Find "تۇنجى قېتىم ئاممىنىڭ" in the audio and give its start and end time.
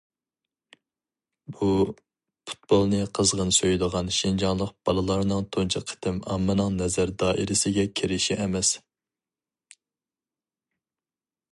5.57-6.75